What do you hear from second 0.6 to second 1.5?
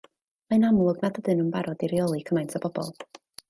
amlwg nad ydyn